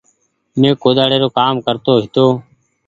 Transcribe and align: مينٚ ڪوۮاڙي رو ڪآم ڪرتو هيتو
مينٚ 0.59 0.79
ڪوۮاڙي 0.81 1.17
رو 1.21 1.29
ڪآم 1.37 1.53
ڪرتو 1.65 1.91
هيتو 2.01 2.25